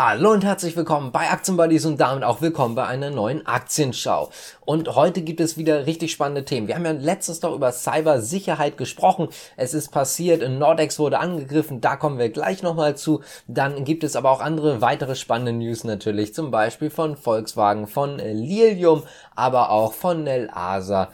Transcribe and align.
Hallo 0.00 0.30
und 0.30 0.44
herzlich 0.44 0.76
willkommen 0.76 1.10
bei 1.10 1.28
Aktienbuddies 1.28 1.84
und 1.84 1.98
damit 1.98 2.22
auch 2.22 2.40
willkommen 2.40 2.76
bei 2.76 2.86
einer 2.86 3.10
neuen 3.10 3.44
Aktienschau. 3.48 4.30
Und 4.64 4.94
heute 4.94 5.22
gibt 5.22 5.40
es 5.40 5.58
wieder 5.58 5.86
richtig 5.86 6.12
spannende 6.12 6.44
Themen. 6.44 6.68
Wir 6.68 6.76
haben 6.76 6.84
ja 6.84 6.92
letztens 6.92 7.42
noch 7.42 7.52
über 7.52 7.72
Cybersicherheit 7.72 8.76
gesprochen. 8.76 9.26
Es 9.56 9.74
ist 9.74 9.90
passiert, 9.90 10.48
Nordex 10.48 11.00
wurde 11.00 11.18
angegriffen, 11.18 11.80
da 11.80 11.96
kommen 11.96 12.20
wir 12.20 12.28
gleich 12.28 12.62
nochmal 12.62 12.96
zu. 12.96 13.22
Dann 13.48 13.84
gibt 13.84 14.04
es 14.04 14.14
aber 14.14 14.30
auch 14.30 14.38
andere 14.40 14.80
weitere 14.80 15.16
spannende 15.16 15.52
News 15.52 15.82
natürlich, 15.82 16.32
zum 16.32 16.52
Beispiel 16.52 16.90
von 16.90 17.16
Volkswagen, 17.16 17.88
von 17.88 18.18
Lilium, 18.18 19.02
aber 19.34 19.70
auch 19.70 19.94
von 19.94 20.22
Nel 20.22 20.48
Asa, 20.52 21.08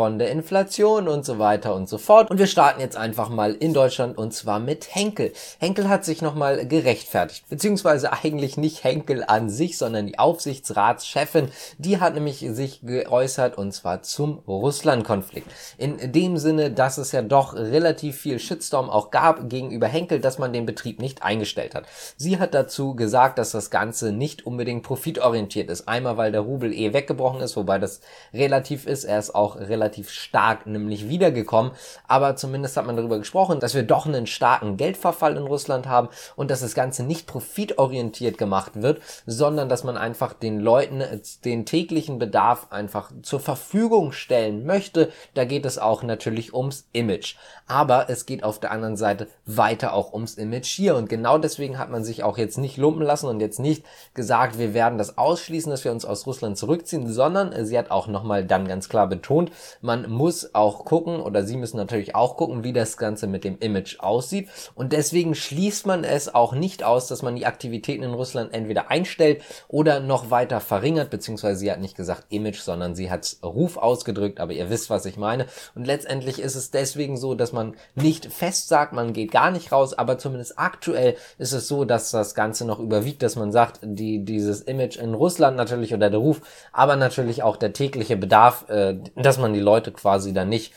von 0.00 0.18
der 0.18 0.30
Inflation 0.30 1.08
und 1.08 1.26
so 1.26 1.38
weiter 1.38 1.74
und 1.74 1.86
so 1.86 1.98
fort. 1.98 2.30
Und 2.30 2.38
wir 2.38 2.46
starten 2.46 2.80
jetzt 2.80 2.96
einfach 2.96 3.28
mal 3.28 3.52
in 3.52 3.74
Deutschland 3.74 4.16
und 4.16 4.32
zwar 4.32 4.58
mit 4.58 4.94
Henkel. 4.94 5.34
Henkel 5.58 5.90
hat 5.90 6.06
sich 6.06 6.22
nochmal 6.22 6.66
gerechtfertigt, 6.66 7.44
beziehungsweise 7.50 8.10
eigentlich 8.10 8.56
nicht 8.56 8.82
Henkel 8.82 9.22
an 9.26 9.50
sich, 9.50 9.76
sondern 9.76 10.06
die 10.06 10.18
Aufsichtsratschefin, 10.18 11.50
die 11.76 12.00
hat 12.00 12.14
nämlich 12.14 12.38
sich 12.38 12.80
geäußert 12.80 13.58
und 13.58 13.72
zwar 13.72 14.00
zum 14.00 14.38
Russland-Konflikt. 14.48 15.48
In 15.76 16.12
dem 16.12 16.38
Sinne, 16.38 16.70
dass 16.70 16.96
es 16.96 17.12
ja 17.12 17.20
doch 17.20 17.52
relativ 17.52 18.16
viel 18.16 18.38
Shitstorm 18.38 18.88
auch 18.88 19.10
gab 19.10 19.50
gegenüber 19.50 19.86
Henkel, 19.86 20.18
dass 20.18 20.38
man 20.38 20.54
den 20.54 20.64
Betrieb 20.64 20.98
nicht 20.98 21.22
eingestellt 21.22 21.74
hat. 21.74 21.84
Sie 22.16 22.38
hat 22.38 22.54
dazu 22.54 22.94
gesagt, 22.94 23.38
dass 23.38 23.50
das 23.50 23.68
Ganze 23.68 24.12
nicht 24.12 24.46
unbedingt 24.46 24.82
profitorientiert 24.82 25.68
ist. 25.68 25.88
Einmal, 25.88 26.16
weil 26.16 26.32
der 26.32 26.40
Rubel 26.40 26.72
eh 26.72 26.94
weggebrochen 26.94 27.42
ist, 27.42 27.54
wobei 27.54 27.78
das 27.78 28.00
relativ 28.32 28.86
ist. 28.86 29.04
Er 29.04 29.18
ist 29.18 29.34
auch 29.34 29.56
relativ 29.56 29.89
relativ 29.90 30.10
stark 30.10 30.66
nämlich 30.66 31.08
wiedergekommen. 31.08 31.72
Aber 32.06 32.36
zumindest 32.36 32.76
hat 32.76 32.86
man 32.86 32.96
darüber 32.96 33.18
gesprochen, 33.18 33.60
dass 33.60 33.74
wir 33.74 33.82
doch 33.82 34.06
einen 34.06 34.26
starken 34.26 34.76
Geldverfall 34.76 35.36
in 35.36 35.42
Russland 35.42 35.88
haben 35.88 36.08
und 36.36 36.50
dass 36.50 36.60
das 36.60 36.74
Ganze 36.74 37.02
nicht 37.02 37.26
profitorientiert 37.26 38.38
gemacht 38.38 38.82
wird, 38.82 39.00
sondern 39.26 39.68
dass 39.68 39.84
man 39.84 39.96
einfach 39.96 40.32
den 40.32 40.60
Leuten 40.60 41.02
den 41.44 41.66
täglichen 41.66 42.18
Bedarf 42.18 42.68
einfach 42.70 43.10
zur 43.22 43.40
Verfügung 43.40 44.12
stellen 44.12 44.64
möchte. 44.64 45.10
Da 45.34 45.44
geht 45.44 45.66
es 45.66 45.78
auch 45.78 46.02
natürlich 46.02 46.54
ums 46.54 46.86
Image. 46.92 47.36
Aber 47.66 48.08
es 48.08 48.26
geht 48.26 48.44
auf 48.44 48.60
der 48.60 48.70
anderen 48.70 48.96
Seite 48.96 49.28
weiter 49.46 49.92
auch 49.92 50.12
ums 50.12 50.34
Image 50.34 50.66
hier. 50.66 50.96
Und 50.96 51.08
genau 51.08 51.38
deswegen 51.38 51.78
hat 51.78 51.90
man 51.90 52.04
sich 52.04 52.22
auch 52.22 52.38
jetzt 52.38 52.58
nicht 52.58 52.76
lumpen 52.76 53.02
lassen 53.02 53.26
und 53.26 53.40
jetzt 53.40 53.58
nicht 53.58 53.84
gesagt, 54.14 54.58
wir 54.58 54.74
werden 54.74 54.98
das 54.98 55.18
ausschließen, 55.18 55.70
dass 55.70 55.84
wir 55.84 55.92
uns 55.92 56.04
aus 56.04 56.26
Russland 56.26 56.58
zurückziehen, 56.58 57.12
sondern 57.12 57.64
sie 57.64 57.78
hat 57.78 57.90
auch 57.90 58.06
nochmal 58.06 58.44
dann 58.44 58.68
ganz 58.68 58.88
klar 58.88 59.06
betont, 59.08 59.50
man 59.80 60.10
muss 60.10 60.54
auch 60.54 60.84
gucken 60.84 61.20
oder 61.20 61.44
sie 61.44 61.56
müssen 61.56 61.76
natürlich 61.76 62.14
auch 62.14 62.36
gucken, 62.36 62.64
wie 62.64 62.72
das 62.72 62.96
Ganze 62.96 63.26
mit 63.26 63.44
dem 63.44 63.58
Image 63.58 64.00
aussieht. 64.00 64.48
Und 64.74 64.92
deswegen 64.92 65.34
schließt 65.34 65.86
man 65.86 66.04
es 66.04 66.34
auch 66.34 66.52
nicht 66.52 66.84
aus, 66.84 67.06
dass 67.06 67.22
man 67.22 67.36
die 67.36 67.46
Aktivitäten 67.46 68.02
in 68.02 68.14
Russland 68.14 68.52
entweder 68.54 68.90
einstellt 68.90 69.42
oder 69.68 70.00
noch 70.00 70.30
weiter 70.30 70.60
verringert, 70.60 71.10
beziehungsweise 71.10 71.60
sie 71.60 71.70
hat 71.70 71.80
nicht 71.80 71.96
gesagt 71.96 72.26
Image, 72.30 72.60
sondern 72.60 72.94
sie 72.94 73.10
hat 73.10 73.36
Ruf 73.42 73.76
ausgedrückt, 73.76 74.40
aber 74.40 74.52
ihr 74.52 74.70
wisst, 74.70 74.90
was 74.90 75.06
ich 75.06 75.16
meine. 75.16 75.46
Und 75.74 75.86
letztendlich 75.86 76.40
ist 76.40 76.54
es 76.54 76.70
deswegen 76.70 77.16
so, 77.16 77.34
dass 77.34 77.52
man 77.52 77.74
nicht 77.94 78.26
fest 78.32 78.68
sagt, 78.68 78.92
man 78.92 79.12
geht 79.12 79.30
gar 79.30 79.50
nicht 79.50 79.72
raus, 79.72 79.94
aber 79.94 80.18
zumindest 80.18 80.58
aktuell 80.58 81.16
ist 81.38 81.52
es 81.52 81.68
so, 81.68 81.84
dass 81.84 82.10
das 82.10 82.34
Ganze 82.34 82.64
noch 82.66 82.78
überwiegt, 82.78 83.22
dass 83.22 83.36
man 83.36 83.52
sagt, 83.52 83.80
die, 83.82 84.24
dieses 84.24 84.60
Image 84.62 84.96
in 84.96 85.14
Russland 85.14 85.56
natürlich 85.56 85.94
oder 85.94 86.10
der 86.10 86.20
Ruf, 86.20 86.40
aber 86.72 86.96
natürlich 86.96 87.42
auch 87.42 87.56
der 87.56 87.72
tägliche 87.72 88.16
Bedarf, 88.16 88.68
äh, 88.68 88.98
dass 89.16 89.38
man 89.38 89.52
die 89.52 89.59
Leute 89.60 89.92
quasi 89.92 90.32
dann 90.32 90.48
nicht, 90.48 90.72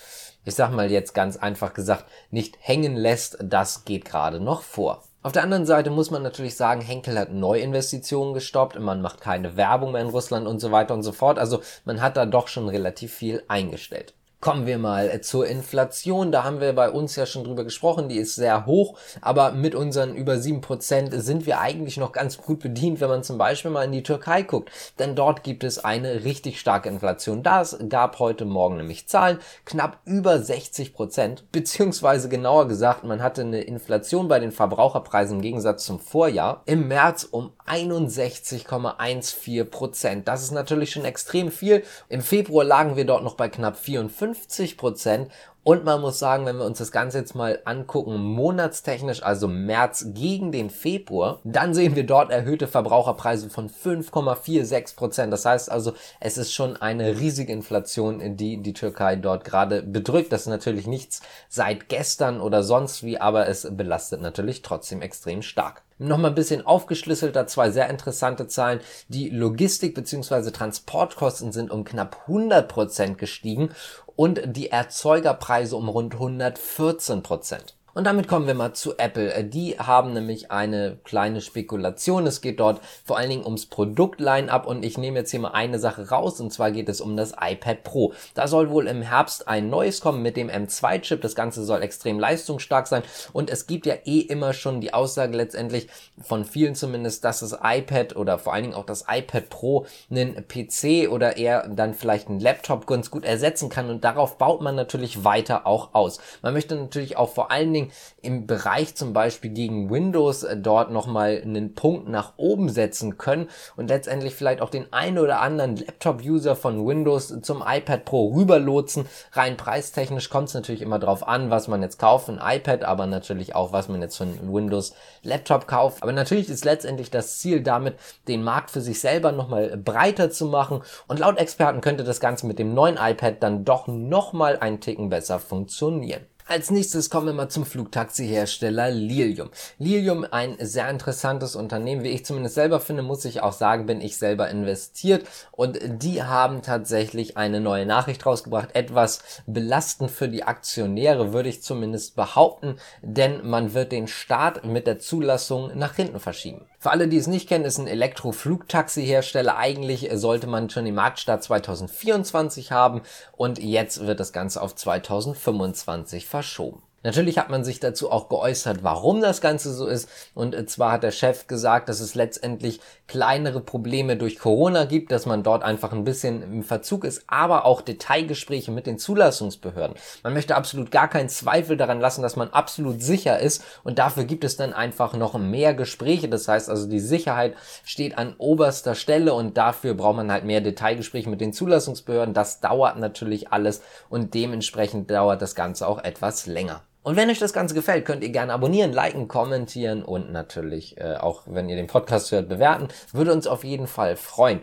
ich 0.46 0.56
sag 0.56 0.72
mal 0.72 0.92
jetzt 0.92 1.14
ganz 1.14 1.38
einfach 1.38 1.74
gesagt, 1.74 2.06
nicht 2.30 2.58
hängen 2.60 2.96
lässt, 2.96 3.38
das 3.42 3.86
geht 3.86 4.06
gerade 4.06 4.40
noch 4.40 4.62
vor. 4.62 5.04
Auf 5.24 5.32
der 5.32 5.44
anderen 5.44 5.66
Seite 5.66 5.90
muss 5.90 6.12
man 6.12 6.22
natürlich 6.22 6.56
sagen, 6.56 6.82
Henkel 6.82 7.18
hat 7.18 7.32
Neuinvestitionen 7.32 8.34
gestoppt, 8.34 8.78
man 8.78 9.02
macht 9.02 9.22
keine 9.22 9.56
Werbung 9.56 9.94
mehr 9.94 10.02
in 10.02 10.10
Russland 10.10 10.48
und 10.48 10.60
so 10.60 10.72
weiter 10.72 10.94
und 10.94 11.04
so 11.04 11.14
fort. 11.14 11.40
Also 11.40 11.62
man 11.86 12.02
hat 12.02 12.18
da 12.18 12.26
doch 12.26 12.50
schon 12.50 12.68
relativ 12.68 13.14
viel 13.14 13.42
eingestellt. 13.48 14.14
Kommen 14.44 14.68
wir 14.68 14.78
mal 14.78 15.10
äh, 15.10 15.22
zur 15.22 15.48
Inflation. 15.48 16.34
Da 16.34 16.44
haben 16.44 16.60
wir 16.60 16.74
bei 16.74 16.90
uns 16.90 17.16
ja 17.16 17.26
schon 17.26 17.46
drüber 17.46 17.64
gesprochen. 17.64 18.10
Die 18.10 18.18
ist 18.18 18.36
sehr 18.36 18.66
hoch, 18.66 19.00
aber 19.22 19.54
mit 19.54 19.74
unseren 19.74 20.16
über 20.16 20.38
sieben 20.38 20.60
Prozent 20.60 21.14
sind 21.14 21.46
wir 21.46 21.62
eigentlich 21.62 21.96
noch 21.96 22.12
ganz 22.12 22.36
gut 22.40 22.60
bedient, 22.60 23.00
wenn 23.00 23.08
man 23.08 23.24
zum 23.24 23.38
Beispiel 23.38 23.72
mal 23.72 23.86
in 23.86 23.94
die 23.94 24.04
Türkei 24.04 24.42
guckt. 24.42 24.70
Denn 25.00 25.16
dort 25.16 25.44
gibt 25.44 25.64
es 25.64 25.86
eine 25.86 26.26
richtig 26.26 26.60
starke 26.60 26.90
Inflation. 26.90 27.42
Das 27.42 27.78
gab 27.88 28.20
heute 28.20 28.44
Morgen 28.44 28.76
nämlich 28.76 29.08
Zahlen. 29.08 29.40
Knapp 29.64 30.00
über 30.04 30.34
60%, 30.34 30.92
Prozent, 30.92 31.50
beziehungsweise 31.54 32.28
genauer 32.28 32.68
gesagt, 32.68 33.06
man 33.06 33.24
hatte 33.24 33.44
eine 33.44 33.62
Inflation 33.62 34.28
bei 34.28 34.40
den 34.40 34.52
Verbraucherpreisen 34.52 35.38
im 35.38 35.42
Gegensatz 35.42 35.86
zum 35.86 36.02
Vorjahr 36.02 36.64
im 36.66 36.90
März 36.90 37.24
um 37.32 37.54
61,14%. 37.66 39.64
Prozent. 39.64 40.28
Das 40.28 40.44
ist 40.44 40.52
natürlich 40.52 40.92
schon 40.92 41.06
extrem 41.06 41.50
viel. 41.50 41.86
Im 42.10 42.20
Februar 42.22 42.66
lagen 42.66 42.98
wir 42.98 43.06
dort 43.06 43.24
noch 43.24 43.36
bei 43.36 43.48
knapp 43.48 43.78
54 43.78 44.33
50 44.34 44.78
Prozent. 44.78 45.30
Und 45.66 45.86
man 45.86 46.02
muss 46.02 46.20
sagen, 46.20 46.46
wenn 46.46 46.58
wir 46.58 46.66
uns 46.66 46.80
das 46.80 46.92
Ganze 46.92 47.20
jetzt 47.20 47.36
mal 47.36 47.62
angucken, 47.64 48.18
monatstechnisch, 48.18 49.24
also 49.24 49.48
März 49.48 50.08
gegen 50.10 50.52
den 50.52 50.70
Februar, 50.70 51.40
dann 51.46 51.74
sehen 51.74 51.96
wir 51.96 52.06
dort 52.06 52.32
erhöhte 52.32 52.68
Verbraucherpreise 52.68 53.50
von 53.50 53.70
5,46 53.70 54.98
Prozent. 54.98 55.32
Das 55.32 55.46
heißt 55.46 55.72
also, 55.72 55.94
es 56.20 56.38
ist 56.38 56.54
schon 56.54 56.76
eine 56.76 57.18
riesige 57.18 57.54
Inflation, 57.54 58.36
die 58.36 58.58
die 58.62 58.74
Türkei 58.74 59.16
dort 59.16 59.46
gerade 59.46 59.84
bedrückt. 59.84 60.34
Das 60.34 60.42
ist 60.42 60.48
natürlich 60.48 60.86
nichts 60.86 61.22
seit 61.48 61.88
gestern 61.88 62.42
oder 62.42 62.62
sonst 62.62 63.04
wie, 63.04 63.18
aber 63.18 63.48
es 63.48 63.66
belastet 63.72 64.22
natürlich 64.22 64.64
trotzdem 64.64 65.02
extrem 65.02 65.42
stark. 65.42 65.84
Nochmal 66.00 66.32
ein 66.32 66.36
bisschen 66.36 66.66
aufgeschlüsselter, 66.66 67.48
zwei 67.48 67.70
sehr 67.70 67.90
interessante 67.90 68.48
Zahlen. 68.48 68.82
Die 69.08 69.30
Logistik 69.30 69.96
bzw. 69.96 70.52
Transportkosten 70.52 71.54
sind 71.54 71.72
um 71.72 71.86
knapp 71.86 72.24
100 72.28 72.68
Prozent 72.68 73.18
gestiegen 73.18 73.70
und 74.16 74.42
die 74.46 74.70
Erzeugerpreise 74.70 75.53
um 75.74 75.88
rund 75.88 76.14
114 76.14 77.22
Prozent. 77.22 77.76
Und 77.96 78.06
damit 78.06 78.28
kommen 78.28 78.48
wir 78.48 78.56
mal 78.56 78.74
zu 78.74 78.98
Apple. 78.98 79.44
Die 79.44 79.78
haben 79.78 80.14
nämlich 80.14 80.50
eine 80.50 80.98
kleine 81.04 81.42
Spekulation. 81.42 82.26
Es 82.26 82.42
geht 82.42 82.60
dort 82.60 82.82
vor 83.06 83.18
allen 83.18 83.30
Dingen 83.30 83.46
ums 83.46 83.68
Produktline-up 83.68 84.66
und 84.66 84.84
ich 84.84 84.98
nehme 84.98 85.20
jetzt 85.20 85.30
hier 85.30 85.40
mal 85.40 85.52
eine 85.52 85.78
Sache 85.78 86.10
raus 86.10 86.40
und 86.40 86.52
zwar 86.52 86.72
geht 86.72 86.90
es 86.90 87.02
um 87.02 87.16
das 87.16 87.34
iPad 87.40 87.84
Pro. 87.84 88.14
Da 88.34 88.48
soll 88.48 88.72
wohl 88.72 88.88
im 88.88 89.04
Herbst 89.04 89.48
ein 89.48 89.70
neues 89.70 90.02
kommen 90.02 90.24
mit 90.24 90.38
dem 90.38 90.50
M2-Chip. 90.50 91.22
Das 91.22 91.36
Ganze 91.36 91.64
soll 91.64 91.84
extrem 91.84 92.20
leistungsstark 92.20 92.88
sein 92.88 93.04
und 93.32 93.52
es 93.52 93.68
gibt 93.68 93.86
ja 93.86 93.96
eh 94.06 94.22
immer 94.22 94.54
schon 94.54 94.82
die 94.82 94.94
Aussage 94.94 95.38
letztendlich 95.38 95.88
von 96.20 96.46
vielen 96.46 96.74
zumindest, 96.74 97.24
dass 97.24 97.42
das 97.42 97.60
iPad 97.62 98.16
oder 98.16 98.40
vor 98.40 98.54
allen 98.54 98.64
Dingen 98.64 98.76
auch 98.76 98.88
das 98.88 99.06
iPad 99.08 99.50
Pro 99.50 99.86
einen 100.10 100.48
PC 100.48 101.12
oder 101.12 101.38
eher 101.38 101.68
dann 101.68 101.94
vielleicht 101.94 102.28
einen 102.28 102.40
Laptop 102.40 102.88
ganz 102.88 103.12
gut 103.12 103.24
ersetzen 103.24 103.70
kann 103.70 103.92
und 103.92 104.04
darauf 104.04 104.40
baut 104.40 104.62
man 104.62 104.74
natürlich 104.74 105.24
weiter 105.24 105.68
auch 105.68 105.94
aus. 105.94 106.20
Man 106.42 106.54
möchte 106.54 106.76
natürlich 106.76 107.18
auch 107.18 107.30
vor 107.30 107.52
allen 107.52 107.72
Dingen 107.72 107.83
Dingen 107.84 107.92
im 108.22 108.48
Bereich 108.48 108.96
zum 108.96 109.14
Beispiel 109.14 109.52
gegen 109.52 109.90
Windows 109.90 110.44
äh, 110.44 110.58
dort 110.58 110.92
nochmal 110.92 111.42
einen 111.44 111.76
Punkt 111.76 112.08
nach 112.08 112.34
oben 112.38 112.70
setzen 112.70 113.18
können 113.18 113.50
und 113.76 113.90
letztendlich 113.90 114.36
vielleicht 114.36 114.62
auch 114.62 114.70
den 114.70 114.92
einen 114.94 115.20
oder 115.20 115.42
anderen 115.42 115.76
Laptop-User 115.76 116.56
von 116.56 116.86
Windows 116.86 117.36
zum 117.42 117.64
iPad 117.66 118.06
Pro 118.06 118.34
rüberlotsen. 118.34 119.08
Rein 119.34 119.58
preistechnisch 119.58 120.30
kommt 120.30 120.50
es 120.50 120.54
natürlich 120.54 120.82
immer 120.82 121.00
drauf 121.00 121.28
an, 121.28 121.50
was 121.50 121.68
man 121.68 121.82
jetzt 121.82 122.00
kauft, 122.00 122.30
ein 122.30 122.40
iPad, 122.42 122.84
aber 122.84 123.06
natürlich 123.06 123.56
auch, 123.56 123.74
was 123.74 123.90
man 123.90 124.02
jetzt 124.02 124.18
von 124.18 124.54
Windows 124.54 124.94
Laptop 125.24 125.68
kauft. 125.68 126.02
Aber 126.02 126.12
natürlich 126.12 126.50
ist 126.50 126.66
letztendlich 126.66 127.12
das 127.12 127.40
Ziel 127.40 127.62
damit, 127.62 127.96
den 128.28 128.44
Markt 128.44 128.72
für 128.72 128.82
sich 128.82 129.00
selber 129.00 129.32
nochmal 129.32 129.78
breiter 129.78 130.32
zu 130.32 130.46
machen 130.46 130.82
und 131.08 131.20
laut 131.20 131.38
Experten 131.38 131.82
könnte 131.82 132.04
das 132.04 132.20
Ganze 132.20 132.48
mit 132.48 132.60
dem 132.60 132.74
neuen 132.74 132.98
iPad 132.98 133.42
dann 133.42 133.66
doch 133.66 133.88
nochmal 133.88 134.58
einen 134.60 134.80
Ticken 134.80 135.10
besser 135.10 135.40
funktionieren. 135.40 136.26
Als 136.46 136.72
nächstes 136.72 137.10
kommen 137.10 137.28
wir 137.28 137.34
mal 137.34 137.48
zum 137.48 137.66
Flugtaxi-Hersteller 137.66 138.92
Lilium. 138.92 139.50
Lilium, 139.80 140.26
ein 140.30 140.58
sehr 140.60 140.90
interessantes 140.90 141.56
Unternehmen, 141.56 142.04
wie 142.04 142.10
ich 142.10 142.26
zumindest 142.26 142.56
selber 142.56 142.82
finde, 142.82 143.02
muss 143.02 143.24
ich 143.24 143.42
auch 143.42 143.54
sagen, 143.54 143.86
bin 143.86 144.02
ich 144.02 144.18
selber 144.18 144.50
investiert 144.50 145.26
und 145.52 145.80
die 145.82 146.22
haben 146.22 146.62
tatsächlich 146.62 147.38
eine 147.38 147.62
neue 147.62 147.86
Nachricht 147.86 148.26
rausgebracht. 148.26 148.76
Etwas 148.76 149.22
belastend 149.48 150.12
für 150.12 150.28
die 150.28 150.44
Aktionäre, 150.44 151.32
würde 151.32 151.48
ich 151.48 151.64
zumindest 151.64 152.18
behaupten, 152.18 152.76
denn 153.02 153.48
man 153.48 153.74
wird 153.74 153.94
den 153.94 154.08
Start 154.08 154.66
mit 154.66 154.86
der 154.86 155.00
Zulassung 155.00 155.72
nach 155.78 155.96
hinten 155.96 156.20
verschieben. 156.20 156.66
Für 156.78 156.92
alle, 156.92 157.08
die 157.08 157.16
es 157.18 157.28
nicht 157.28 157.48
kennen, 157.48 157.64
ist 157.64 157.78
ein 157.78 157.88
Elektroflugtaxi-Hersteller. 157.88 159.56
Eigentlich 159.56 160.10
sollte 160.16 160.48
man 160.48 160.70
schon 160.70 160.84
den 160.84 160.96
Marktstart 160.96 161.42
2024 161.42 162.74
haben 162.74 163.02
und 163.38 163.60
jetzt 163.60 164.06
wird 164.06 164.20
das 164.20 164.34
Ganze 164.34 164.62
auf 164.62 164.76
2025 164.76 166.33
fashion. 166.34 166.82
Natürlich 167.04 167.38
hat 167.38 167.50
man 167.50 167.64
sich 167.64 167.80
dazu 167.80 168.10
auch 168.10 168.30
geäußert, 168.30 168.80
warum 168.82 169.22
das 169.22 169.42
Ganze 169.42 169.74
so 169.74 169.88
ist. 169.88 170.10
Und 170.34 170.70
zwar 170.70 170.94
hat 170.94 171.04
der 171.04 171.12
Chef 171.12 171.48
gesagt, 171.48 171.90
dass 171.90 172.00
es 172.00 172.16
letztendlich 172.16 172.80
kleinere 173.08 173.60
Probleme 173.60 174.16
durch 174.16 174.40
Corona 174.40 174.86
gibt, 174.86 175.12
dass 175.12 175.26
man 175.26 175.44
dort 175.44 175.64
einfach 175.64 175.92
ein 175.92 176.06
bisschen 176.06 176.42
im 176.42 176.64
Verzug 176.64 177.04
ist, 177.04 177.24
aber 177.28 177.66
auch 177.66 177.82
Detailgespräche 177.82 178.72
mit 178.72 178.88
den 178.88 178.98
Zulassungsbehörden. 178.98 179.98
Man 180.24 180.34
möchte 180.34 180.56
absolut 180.56 180.92
gar 180.92 181.10
keinen 181.10 181.30
Zweifel 181.30 181.76
daran 181.76 182.00
lassen, 182.00 182.22
dass 182.22 182.38
man 182.38 182.50
absolut 182.50 183.04
sicher 183.04 183.40
ist 183.40 183.64
und 183.84 184.00
dafür 184.00 184.24
gibt 184.24 184.44
es 184.46 184.56
dann 184.56 184.74
einfach 184.74 185.14
noch 185.14 185.38
mehr 185.38 185.74
Gespräche. 185.74 186.30
Das 186.30 186.48
heißt 186.48 186.70
also, 186.70 186.88
die 186.88 187.02
Sicherheit 187.02 187.56
steht 187.84 188.18
an 188.18 188.36
oberster 188.38 188.96
Stelle 188.96 189.34
und 189.34 189.58
dafür 189.58 189.94
braucht 189.94 190.16
man 190.16 190.32
halt 190.32 190.46
mehr 190.46 190.62
Detailgespräche 190.62 191.30
mit 191.30 191.42
den 191.42 191.54
Zulassungsbehörden. 191.54 192.34
Das 192.34 192.62
dauert 192.62 192.98
natürlich 192.98 193.52
alles 193.52 193.82
und 194.10 194.34
dementsprechend 194.34 195.12
dauert 195.12 195.42
das 195.42 195.54
Ganze 195.54 195.88
auch 195.88 196.04
etwas 196.04 196.46
länger. 196.46 196.82
Und 197.04 197.18
wenn 197.18 197.30
euch 197.30 197.40
das 197.40 197.54
Ganze 197.54 197.76
gefällt, 197.76 198.06
könnt 198.06 198.24
ihr 198.24 198.30
gerne 198.30 198.54
abonnieren, 198.54 198.94
liken, 198.94 199.28
kommentieren 199.28 200.04
und 200.04 200.32
natürlich 200.32 200.98
äh, 200.98 201.16
auch, 201.16 201.44
wenn 201.46 201.70
ihr 201.70 201.76
den 201.76 201.88
Podcast 201.88 202.32
hört, 202.32 202.50
bewerten. 202.50 202.88
Würde 203.12 203.34
uns 203.34 203.46
auf 203.46 203.64
jeden 203.64 203.88
Fall 203.88 204.16
freuen. 204.16 204.62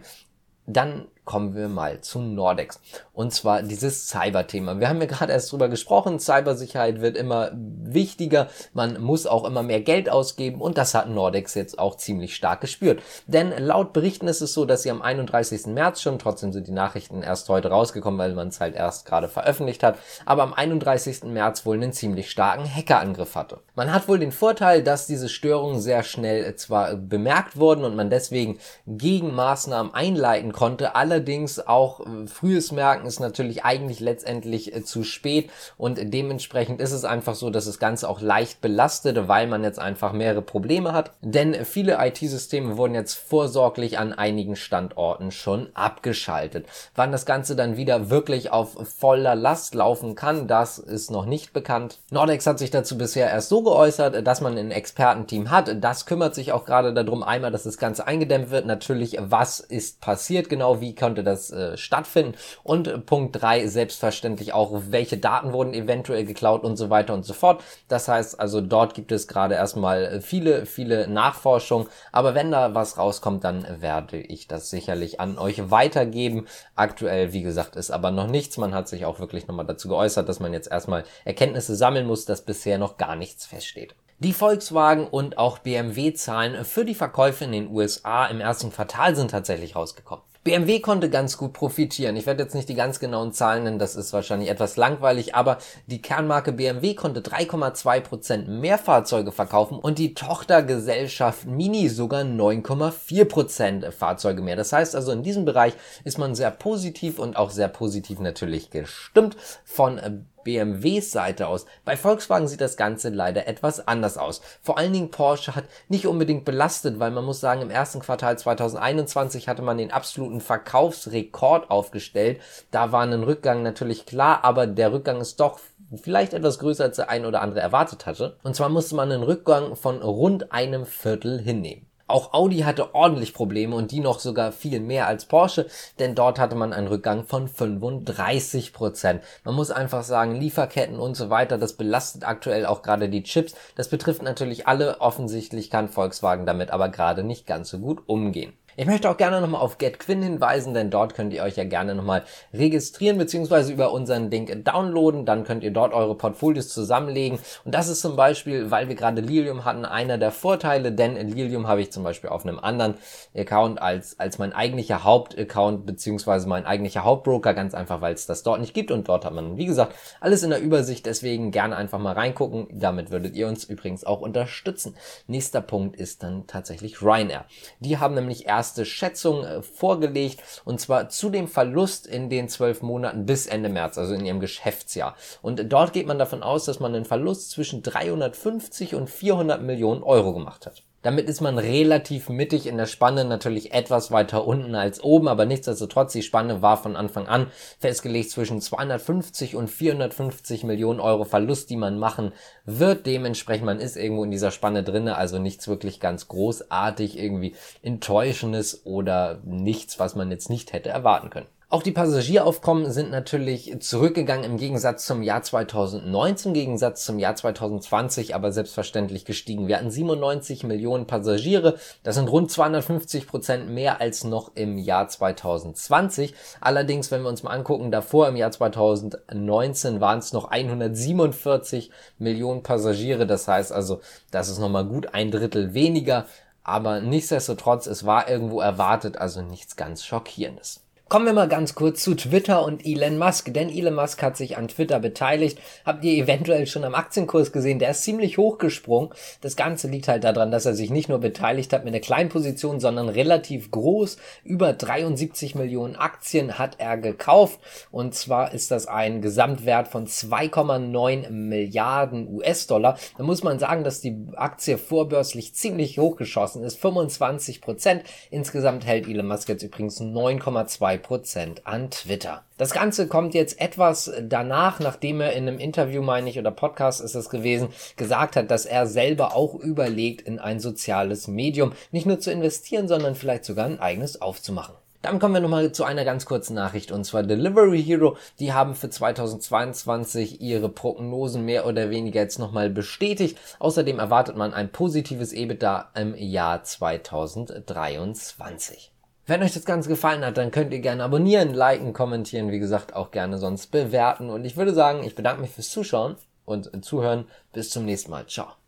Dann 0.66 1.06
kommen 1.31 1.55
wir 1.55 1.69
mal 1.69 2.00
zu 2.00 2.19
Nordex. 2.19 2.81
Und 3.12 3.32
zwar 3.32 3.62
dieses 3.62 4.09
Cyber-Thema. 4.09 4.81
Wir 4.81 4.88
haben 4.88 5.00
ja 5.00 5.06
gerade 5.06 5.32
erst 5.32 5.53
drüber 5.53 5.69
gesprochen. 5.69 6.19
Cybersicherheit 6.19 7.00
wird 7.00 7.17
immer 7.17 7.53
wichtiger. 7.55 8.49
Man 8.73 9.00
muss 9.00 9.29
auch 9.29 9.44
immer 9.44 9.62
mehr 9.62 9.81
Geld 9.81 10.11
ausgeben. 10.11 10.61
Und 10.61 10.77
das 10.77 10.93
hat 10.93 11.09
Nordex 11.09 11.55
jetzt 11.55 11.79
auch 11.79 11.97
ziemlich 11.97 12.35
stark 12.35 12.61
gespürt. 12.61 13.00
Denn 13.29 13.53
laut 13.59 13.93
Berichten 13.93 14.27
ist 14.27 14.41
es 14.41 14.55
so, 14.55 14.65
dass 14.65 14.82
sie 14.82 14.91
am 14.91 15.03
31. 15.03 15.67
März 15.67 16.03
schon, 16.03 16.19
trotzdem 16.19 16.53
sind 16.53 16.67
die 16.67 16.73
Nachrichten 16.73 17.23
erst 17.23 17.49
heute 17.49 17.69
rausgekommen, 17.69 18.19
weil 18.19 18.35
man 18.35 18.49
es 18.49 18.59
halt 18.59 18.75
erst 18.75 19.06
gerade 19.06 19.29
veröffentlicht 19.29 19.85
hat, 19.85 19.99
aber 20.27 20.43
am 20.43 20.53
31. 20.53 21.23
März 21.27 21.65
wohl 21.65 21.77
einen 21.77 21.93
ziemlich 21.93 22.29
starken 22.29 22.65
Hackerangriff 22.65 23.37
hatte. 23.37 23.61
Man 23.77 23.93
hat 23.93 24.09
wohl 24.09 24.19
den 24.19 24.32
Vorteil, 24.32 24.82
dass 24.82 25.06
diese 25.06 25.29
Störungen 25.29 25.81
sehr 25.81 26.03
schnell 26.03 26.56
zwar 26.56 26.97
bemerkt 26.97 27.56
wurden 27.56 27.85
und 27.85 27.94
man 27.94 28.11
deswegen 28.11 28.59
Gegenmaßnahmen 28.88 29.94
einleiten 29.94 30.53
konnte, 30.53 30.97
alle 30.97 31.19
Allerdings 31.20 31.67
auch 31.67 32.00
äh, 32.00 32.26
frühes 32.26 32.72
Merken 32.72 33.06
ist 33.06 33.20
natürlich 33.20 33.62
eigentlich 33.62 34.00
letztendlich 34.00 34.75
äh, 34.75 34.82
zu 34.82 35.05
spät 35.05 35.50
und 35.76 35.99
dementsprechend 36.02 36.81
ist 36.81 36.93
es 36.93 37.05
einfach 37.05 37.34
so, 37.34 37.50
dass 37.50 37.67
das 37.67 37.78
Ganze 37.78 38.08
auch 38.08 38.22
leicht 38.22 38.62
belastet, 38.62 39.28
weil 39.28 39.46
man 39.46 39.62
jetzt 39.62 39.78
einfach 39.78 40.14
mehrere 40.14 40.40
Probleme 40.40 40.94
hat. 40.94 41.11
Denn 41.20 41.67
viele 41.67 41.99
IT-Systeme 42.00 42.78
wurden 42.78 42.94
jetzt 42.94 43.17
vorsorglich 43.17 43.99
an 43.99 44.14
einigen 44.14 44.56
Standorten 44.56 45.31
schon 45.31 45.69
abgeschaltet. 45.75 46.64
Wann 46.94 47.12
das 47.12 47.26
Ganze 47.26 47.55
dann 47.55 47.76
wieder 47.76 48.08
wirklich 48.08 48.50
auf 48.50 48.78
voller 48.99 49.34
Last 49.34 49.75
laufen 49.75 50.14
kann, 50.14 50.49
das 50.49 50.78
ist 50.78 51.11
noch 51.11 51.26
nicht 51.26 51.52
bekannt. 51.52 51.99
Nordex 52.11 52.46
hat 52.46 52.58
sich 52.58 52.70
dazu 52.70 52.96
bisher 52.96 53.28
erst 53.28 53.50
so 53.50 53.62
geäußert, 53.62 54.26
dass 54.26 54.40
man 54.40 54.56
ein 54.56 54.70
Expertenteam 54.70 55.50
hat. 55.50 55.84
Das 55.84 56.06
kümmert 56.06 56.34
sich 56.34 56.52
auch 56.52 56.64
gerade 56.64 56.94
darum, 56.94 57.22
einmal, 57.22 57.50
dass 57.50 57.64
das 57.64 57.76
Ganze 57.76 58.06
eingedämmt 58.06 58.50
wird. 58.50 58.64
Natürlich, 58.64 59.19
was 59.20 59.61
ist 59.61 60.00
passiert 60.00 60.49
genau, 60.49 60.81
wie 60.81 60.94
kann 60.94 61.09
konnte 61.10 61.24
das 61.24 61.50
äh, 61.50 61.76
stattfinden. 61.76 62.34
Und 62.62 62.86
äh, 62.86 62.98
Punkt 62.98 63.42
drei 63.42 63.66
selbstverständlich 63.66 64.54
auch, 64.54 64.80
welche 64.90 65.18
Daten 65.18 65.52
wurden 65.52 65.74
eventuell 65.74 66.24
geklaut 66.24 66.62
und 66.62 66.76
so 66.76 66.88
weiter 66.88 67.14
und 67.14 67.24
so 67.24 67.34
fort. 67.34 67.64
Das 67.88 68.06
heißt 68.06 68.38
also, 68.38 68.60
dort 68.60 68.94
gibt 68.94 69.10
es 69.10 69.26
gerade 69.26 69.56
erstmal 69.56 70.04
äh, 70.04 70.20
viele, 70.20 70.66
viele 70.66 71.08
Nachforschungen. 71.08 71.88
Aber 72.12 72.36
wenn 72.36 72.52
da 72.52 72.76
was 72.76 72.96
rauskommt, 72.96 73.42
dann 73.42 73.66
werde 73.80 74.18
ich 74.18 74.46
das 74.46 74.70
sicherlich 74.70 75.18
an 75.18 75.36
euch 75.36 75.70
weitergeben. 75.72 76.46
Aktuell, 76.76 77.32
wie 77.32 77.42
gesagt, 77.42 77.74
ist 77.74 77.90
aber 77.90 78.12
noch 78.12 78.28
nichts. 78.28 78.56
Man 78.56 78.72
hat 78.72 78.86
sich 78.88 79.04
auch 79.04 79.18
wirklich 79.18 79.48
nochmal 79.48 79.66
dazu 79.66 79.88
geäußert, 79.88 80.28
dass 80.28 80.38
man 80.38 80.52
jetzt 80.52 80.70
erstmal 80.70 81.02
Erkenntnisse 81.24 81.74
sammeln 81.74 82.06
muss, 82.06 82.24
dass 82.24 82.42
bisher 82.42 82.78
noch 82.78 82.98
gar 82.98 83.16
nichts 83.16 83.46
feststeht. 83.46 83.96
Die 84.20 84.32
Volkswagen 84.32 85.08
und 85.08 85.38
auch 85.38 85.58
BMW-Zahlen 85.58 86.64
für 86.64 86.84
die 86.84 86.94
Verkäufe 86.94 87.44
in 87.44 87.52
den 87.52 87.68
USA 87.68 88.26
im 88.26 88.40
ersten 88.40 88.70
Quartal 88.70 89.16
sind 89.16 89.32
tatsächlich 89.32 89.74
rausgekommen. 89.74 90.30
BMW 90.42 90.81
konnte 90.81 91.10
ganz 91.10 91.37
gut 91.37 91.52
profitieren. 91.52 92.16
Ich 92.16 92.25
werde 92.25 92.42
jetzt 92.42 92.54
nicht 92.54 92.70
die 92.70 92.75
ganz 92.75 92.98
genauen 92.98 93.34
Zahlen 93.34 93.64
nennen, 93.64 93.78
das 93.78 93.94
ist 93.94 94.14
wahrscheinlich 94.14 94.48
etwas 94.48 94.78
langweilig, 94.78 95.34
aber 95.34 95.58
die 95.87 96.00
Kernmarke 96.00 96.52
BMW 96.52 96.94
konnte 96.94 97.20
3,2 97.20 98.00
Prozent 98.00 98.48
mehr 98.48 98.78
Fahrzeuge 98.78 99.32
verkaufen 99.32 99.78
und 99.78 99.98
die 99.98 100.14
Tochtergesellschaft 100.14 101.44
Mini 101.44 101.90
sogar 101.90 102.22
9,4 102.22 103.25
Prozent 103.26 103.92
Fahrzeuge 103.92 104.40
mehr. 104.40 104.56
Das 104.56 104.72
heißt 104.72 104.96
also, 104.96 105.12
in 105.12 105.22
diesem 105.22 105.44
Bereich 105.44 105.75
ist 106.04 106.16
man 106.16 106.34
sehr 106.34 106.50
positiv 106.50 107.19
und 107.19 107.36
auch 107.36 107.50
sehr 107.50 107.69
positiv 107.69 108.19
natürlich 108.19 108.70
gestimmt 108.70 109.36
von 109.66 110.26
BMWs 110.44 111.10
Seite 111.10 111.48
aus. 111.48 111.66
Bei 111.84 111.96
Volkswagen 111.96 112.48
sieht 112.48 112.60
das 112.60 112.76
Ganze 112.76 113.10
leider 113.10 113.46
etwas 113.46 113.87
anders 113.87 114.19
aus. 114.19 114.40
Vor 114.62 114.78
allen 114.78 114.92
Dingen 114.92 115.10
Porsche 115.10 115.54
hat 115.54 115.64
nicht 115.88 116.06
unbedingt 116.06 116.44
belastet, 116.44 116.98
weil 116.98 117.10
man 117.10 117.25
muss 117.25 117.40
sagen, 117.40 117.62
im 117.62 117.70
ersten 117.70 118.00
Quartal 118.00 118.38
2021 118.38 119.48
hatte 119.48 119.62
man 119.62 119.78
den 119.78 119.92
absoluten 119.92 120.40
Verkaufsrekord 120.40 121.70
aufgestellt. 121.70 122.40
Da 122.70 122.92
war 122.92 123.02
ein 123.02 123.22
Rückgang 123.22 123.62
natürlich 123.62 124.06
klar, 124.06 124.44
aber 124.44 124.66
der 124.66 124.92
Rückgang 124.92 125.20
ist 125.20 125.40
doch 125.40 125.60
vielleicht 126.02 126.34
etwas 126.34 126.58
größer 126.58 126.84
als 126.84 126.96
der 126.96 127.10
ein 127.10 127.26
oder 127.26 127.43
andere 127.43 127.60
erwartet 127.60 128.06
hatte. 128.06 128.36
Und 128.43 128.54
zwar 128.54 128.69
musste 128.69 128.94
man 128.94 129.10
einen 129.10 129.22
Rückgang 129.22 129.76
von 129.76 130.02
rund 130.02 130.52
einem 130.52 130.86
Viertel 130.86 131.40
hinnehmen. 131.40 131.89
Auch 132.10 132.32
Audi 132.32 132.58
hatte 132.58 132.94
ordentlich 132.94 133.34
Probleme 133.34 133.74
und 133.76 133.90
die 133.90 134.00
noch 134.00 134.20
sogar 134.20 134.52
viel 134.52 134.80
mehr 134.80 135.06
als 135.06 135.24
Porsche, 135.24 135.66
denn 135.98 136.14
dort 136.14 136.38
hatte 136.38 136.56
man 136.56 136.72
einen 136.72 136.88
Rückgang 136.88 137.24
von 137.24 137.48
35 137.48 138.72
Prozent. 138.72 139.22
Man 139.44 139.54
muss 139.54 139.70
einfach 139.70 140.02
sagen, 140.02 140.34
Lieferketten 140.34 140.98
und 140.98 141.16
so 141.16 141.30
weiter, 141.30 141.58
das 141.58 141.74
belastet 141.74 142.26
aktuell 142.26 142.66
auch 142.66 142.82
gerade 142.82 143.08
die 143.08 143.22
Chips. 143.22 143.54
Das 143.76 143.88
betrifft 143.88 144.22
natürlich 144.22 144.66
alle. 144.66 145.00
Offensichtlich 145.00 145.70
kann 145.70 145.88
Volkswagen 145.88 146.46
damit 146.46 146.70
aber 146.70 146.88
gerade 146.88 147.22
nicht 147.22 147.46
ganz 147.46 147.70
so 147.70 147.78
gut 147.78 148.02
umgehen. 148.06 148.52
Ich 148.81 148.87
möchte 148.87 149.11
auch 149.11 149.19
gerne 149.19 149.43
nochmal 149.43 149.61
auf 149.61 149.77
GetQuinn 149.77 150.23
hinweisen, 150.23 150.73
denn 150.73 150.88
dort 150.88 151.12
könnt 151.12 151.35
ihr 151.35 151.43
euch 151.43 151.56
ja 151.56 151.65
gerne 151.65 151.94
nochmal 151.94 152.25
registrieren 152.55 153.19
bzw. 153.19 153.71
über 153.71 153.93
unseren 153.93 154.31
Link 154.31 154.65
downloaden. 154.65 155.27
Dann 155.27 155.44
könnt 155.44 155.62
ihr 155.62 155.71
dort 155.71 155.93
eure 155.93 156.15
Portfolios 156.15 156.71
zusammenlegen. 156.71 157.38
Und 157.67 157.75
das 157.75 157.88
ist 157.88 158.00
zum 158.00 158.17
Beispiel, 158.17 158.71
weil 158.71 158.88
wir 158.88 158.94
gerade 158.94 159.21
Lilium 159.21 159.67
hatten, 159.67 159.85
einer 159.85 160.17
der 160.17 160.31
Vorteile, 160.31 160.93
denn 160.93 161.17
Lilium 161.29 161.69
habe 161.69 161.82
ich 161.82 161.93
zum 161.93 162.05
Beispiel 162.05 162.31
auf 162.31 162.47
einem 162.47 162.59
anderen 162.59 162.94
Account 163.37 163.82
als, 163.82 164.19
als 164.19 164.38
mein 164.38 164.55
eigentlicher 164.55 165.05
Hauptaccount 165.05 165.85
bzw. 165.85 166.47
mein 166.47 166.65
eigentlicher 166.65 167.05
Hauptbroker, 167.05 167.53
ganz 167.53 167.75
einfach, 167.75 168.00
weil 168.00 168.15
es 168.15 168.25
das 168.25 168.43
dort 168.44 168.62
nicht 168.62 168.73
gibt. 168.73 168.91
Und 168.91 169.06
dort 169.11 169.27
hat 169.27 169.35
man, 169.35 169.59
wie 169.59 169.67
gesagt, 169.67 169.94
alles 170.21 170.43
in 170.43 170.49
der 170.49 170.62
Übersicht. 170.62 171.05
Deswegen 171.05 171.50
gerne 171.50 171.77
einfach 171.77 171.99
mal 171.99 172.15
reingucken. 172.15 172.69
Damit 172.73 173.11
würdet 173.11 173.37
ihr 173.37 173.47
uns 173.47 173.65
übrigens 173.65 174.05
auch 174.05 174.23
unterstützen. 174.23 174.97
Nächster 175.27 175.61
Punkt 175.61 175.97
ist 175.97 176.23
dann 176.23 176.47
tatsächlich 176.47 177.03
Ryanair. 177.03 177.44
Die 177.81 177.99
haben 177.99 178.15
nämlich 178.15 178.47
erst 178.47 178.69
erste 178.70 178.84
Schätzung 178.84 179.44
äh, 179.44 179.62
vorgelegt 179.62 180.43
und 180.64 180.81
zwar 180.81 181.08
zu 181.08 181.28
dem 181.28 181.49
Verlust 181.49 182.06
in 182.06 182.31
den 182.31 182.49
zwölf 182.49 182.82
Monaten 182.82 183.26
bis 183.26 183.46
Ende 183.46 183.69
März, 183.69 183.99
also 183.99 184.14
in 184.14 184.25
ihrem 184.25 184.38
Geschäftsjahr. 184.38 185.17
Und 185.43 185.72
dort 185.72 185.93
geht 185.93 186.06
man 186.06 186.20
davon 186.20 186.44
aus, 186.44 186.67
dass 186.67 186.78
man 186.78 186.94
einen 186.94 187.05
Verlust 187.05 187.50
zwischen 187.50 187.82
350 187.82 188.94
und 188.94 189.11
400 189.11 189.61
Millionen 189.61 190.05
Euro 190.05 190.32
gemacht 190.32 190.67
hat. 190.67 190.84
Damit 191.02 191.31
ist 191.31 191.41
man 191.41 191.56
relativ 191.56 192.29
mittig 192.29 192.67
in 192.67 192.76
der 192.76 192.85
Spanne, 192.85 193.25
natürlich 193.25 193.73
etwas 193.73 194.11
weiter 194.11 194.47
unten 194.47 194.74
als 194.74 195.03
oben, 195.03 195.29
aber 195.29 195.46
nichtsdestotrotz, 195.46 196.13
die 196.13 196.22
Spanne 196.22 196.60
war 196.60 196.77
von 196.77 196.94
Anfang 196.94 197.27
an 197.27 197.46
festgelegt 197.79 198.31
zwischen 198.31 198.60
250 198.60 199.56
und 199.56 199.69
450 199.69 200.65
Millionen 200.65 201.01
Euro 201.01 201.24
Verlust, 201.24 201.70
die 201.70 201.77
man 201.77 201.98
machen 201.98 202.32
wird. 202.67 203.06
Dementsprechend, 203.06 203.65
man 203.65 203.81
ist 203.81 203.96
irgendwo 203.96 204.24
in 204.24 204.31
dieser 204.31 204.51
Spanne 204.51 204.82
drinne, 204.82 205.17
also 205.17 205.39
nichts 205.39 205.69
wirklich 205.69 206.01
ganz 206.01 206.29
großartig, 206.29 207.19
irgendwie 207.19 207.55
enttäuschendes 207.82 208.84
oder 208.84 209.41
nichts, 209.44 209.98
was 209.98 210.15
man 210.15 210.31
jetzt 210.31 210.51
nicht 210.51 210.74
hätte 210.74 210.91
erwarten 210.91 211.31
können. 211.31 211.46
Auch 211.72 211.84
die 211.84 211.93
Passagieraufkommen 211.93 212.91
sind 212.91 213.12
natürlich 213.12 213.77
zurückgegangen 213.79 214.43
im 214.43 214.56
Gegensatz 214.56 215.06
zum 215.06 215.22
Jahr 215.22 215.44
2019, 215.44 216.50
im 216.50 216.55
Gegensatz 216.55 217.05
zum 217.05 217.20
Jahr 217.20 217.36
2020 217.36 218.34
aber 218.34 218.50
selbstverständlich 218.50 219.24
gestiegen. 219.24 219.69
Wir 219.69 219.77
hatten 219.77 219.93
97 219.93 220.65
Millionen 220.65 221.06
Passagiere, 221.06 221.79
das 222.03 222.17
sind 222.17 222.29
rund 222.29 222.50
250 222.50 223.29
Prozent 223.29 223.70
mehr 223.70 224.00
als 224.00 224.24
noch 224.24 224.50
im 224.56 224.79
Jahr 224.79 225.06
2020. 225.06 226.34
Allerdings, 226.60 227.12
wenn 227.12 227.22
wir 227.22 227.29
uns 227.29 227.44
mal 227.44 227.53
angucken, 227.53 227.93
davor 227.93 228.27
im 228.27 228.34
Jahr 228.34 228.50
2019 228.50 230.00
waren 230.00 230.19
es 230.19 230.32
noch 230.32 230.50
147 230.50 231.93
Millionen 232.19 232.65
Passagiere, 232.65 233.29
das 233.29 233.46
heißt 233.46 233.70
also, 233.70 234.00
das 234.32 234.48
ist 234.48 234.58
nochmal 234.58 234.86
gut 234.86 235.15
ein 235.15 235.31
Drittel 235.31 235.72
weniger, 235.72 236.27
aber 236.65 237.00
nichtsdestotrotz, 237.00 237.86
es 237.86 238.05
war 238.05 238.29
irgendwo 238.29 238.60
erwartet, 238.60 239.19
also 239.19 239.41
nichts 239.41 239.77
ganz 239.77 240.03
Schockierendes. 240.03 240.81
Kommen 241.10 241.26
wir 241.26 241.32
mal 241.32 241.48
ganz 241.48 241.74
kurz 241.74 242.05
zu 242.05 242.14
Twitter 242.14 242.64
und 242.64 242.86
Elon 242.86 243.19
Musk, 243.19 243.52
denn 243.52 243.69
Elon 243.69 243.96
Musk 243.96 244.22
hat 244.22 244.36
sich 244.36 244.56
an 244.56 244.69
Twitter 244.69 245.00
beteiligt. 245.00 245.58
Habt 245.84 246.05
ihr 246.05 246.12
eventuell 246.12 246.69
schon 246.69 246.84
am 246.84 246.94
Aktienkurs 246.94 247.50
gesehen? 247.50 247.81
Der 247.81 247.90
ist 247.90 248.05
ziemlich 248.05 248.38
hochgesprungen. 248.38 249.10
Das 249.40 249.56
Ganze 249.56 249.88
liegt 249.88 250.06
halt 250.06 250.22
daran, 250.22 250.52
dass 250.52 250.67
er 250.67 250.74
sich 250.74 250.88
nicht 250.90 251.08
nur 251.08 251.19
beteiligt 251.19 251.72
hat 251.72 251.84
mit 251.84 251.94
einer 251.94 252.00
kleinen 252.00 252.29
Position, 252.29 252.79
sondern 252.79 253.08
relativ 253.08 253.72
groß. 253.72 254.19
Über 254.44 254.72
73 254.72 255.56
Millionen 255.56 255.96
Aktien 255.96 256.60
hat 256.60 256.76
er 256.79 256.96
gekauft. 256.96 257.58
Und 257.90 258.14
zwar 258.14 258.55
ist 258.55 258.70
das 258.70 258.86
ein 258.86 259.20
Gesamtwert 259.20 259.88
von 259.88 260.06
2,9 260.06 261.29
Milliarden 261.31 262.32
US-Dollar. 262.32 262.96
Da 263.19 263.24
muss 263.24 263.43
man 263.43 263.58
sagen, 263.58 263.82
dass 263.82 264.00
die 264.00 264.17
Aktie 264.36 264.79
vorbörslich 264.79 265.56
ziemlich 265.56 265.98
hochgeschossen 265.98 266.62
ist. 266.62 266.79
25 266.79 267.60
Prozent. 267.60 268.05
Insgesamt 268.31 268.86
hält 268.86 269.08
Elon 269.08 269.26
Musk 269.26 269.48
jetzt 269.48 269.64
übrigens 269.64 270.00
9,2 270.00 270.99
Prozent 271.00 271.66
an 271.66 271.90
Twitter. 271.90 272.44
Das 272.56 272.72
Ganze 272.72 273.08
kommt 273.08 273.34
jetzt 273.34 273.60
etwas 273.60 274.12
danach, 274.22 274.78
nachdem 274.78 275.20
er 275.20 275.32
in 275.32 275.48
einem 275.48 275.58
Interview, 275.58 276.02
meine 276.02 276.30
ich, 276.30 276.38
oder 276.38 276.50
Podcast 276.50 277.00
ist 277.00 277.14
es 277.14 277.28
gewesen, 277.28 277.69
gesagt 277.96 278.36
hat, 278.36 278.50
dass 278.50 278.66
er 278.66 278.86
selber 278.86 279.34
auch 279.34 279.54
überlegt, 279.54 280.22
in 280.22 280.38
ein 280.38 280.60
soziales 280.60 281.26
Medium 281.26 281.72
nicht 281.90 282.06
nur 282.06 282.20
zu 282.20 282.30
investieren, 282.30 282.86
sondern 282.86 283.14
vielleicht 283.14 283.44
sogar 283.44 283.66
ein 283.66 283.80
eigenes 283.80 284.22
aufzumachen. 284.22 284.74
Dann 285.02 285.19
kommen 285.19 285.34
wir 285.34 285.40
nochmal 285.40 285.72
zu 285.72 285.84
einer 285.84 286.04
ganz 286.04 286.26
kurzen 286.26 286.52
Nachricht 286.54 286.92
und 286.92 287.04
zwar 287.04 287.22
Delivery 287.22 287.82
Hero. 287.82 288.19
Die 288.38 288.52
haben 288.52 288.74
für 288.74 288.90
2022 288.90 290.42
ihre 290.42 290.69
Prognosen 290.69 291.46
mehr 291.46 291.66
oder 291.66 291.88
weniger 291.88 292.20
jetzt 292.20 292.38
nochmal 292.38 292.69
bestätigt. 292.69 293.38
Außerdem 293.60 293.98
erwartet 293.98 294.36
man 294.36 294.52
ein 294.52 294.70
positives 294.70 295.32
EBITDA 295.32 295.88
im 295.94 296.14
Jahr 296.14 296.64
2023. 296.64 298.92
Wenn 299.27 299.43
euch 299.43 299.55
das 299.55 299.65
Ganze 299.65 299.89
gefallen 299.89 300.24
hat, 300.24 300.36
dann 300.36 300.50
könnt 300.50 300.72
ihr 300.72 300.81
gerne 300.81 301.05
abonnieren, 301.05 301.55
liken, 301.55 301.93
kommentieren, 301.93 302.50
wie 302.50 302.58
gesagt, 302.58 302.94
auch 302.94 303.10
gerne 303.10 303.39
sonst 303.39 303.69
bewerten. 303.69 304.31
Und 304.31 304.44
ich 304.44 304.56
würde 304.56 304.74
sagen, 304.74 305.05
ich 305.05 305.15
bedanke 305.15 305.43
mich 305.43 305.50
fürs 305.50 305.70
Zuschauen 305.70 306.17
und 306.44 306.84
Zuhören. 306.84 307.27
Bis 307.53 307.70
zum 307.70 307.84
nächsten 307.84 308.10
Mal. 308.10 308.27
Ciao. 308.27 308.59